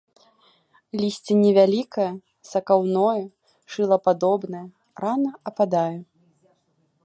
Лісце 1.01 1.33
невялікае 1.41 2.07
сакаўное, 2.51 3.19
шылападобнае, 3.75 4.65
рана 5.03 5.31
ападае. 5.53 5.97